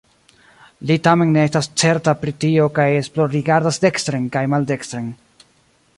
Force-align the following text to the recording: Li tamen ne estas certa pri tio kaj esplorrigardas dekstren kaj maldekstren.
Li 0.91 0.95
tamen 1.07 1.33
ne 1.35 1.43
estas 1.49 1.69
certa 1.81 2.15
pri 2.23 2.33
tio 2.45 2.67
kaj 2.79 2.87
esplorrigardas 3.03 3.81
dekstren 3.87 4.29
kaj 4.37 4.47
maldekstren. 4.55 5.17